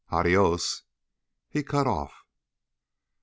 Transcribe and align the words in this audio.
"Adios." 0.11 0.81
He 1.47 1.61
cut 1.61 1.85
off. 1.85 2.23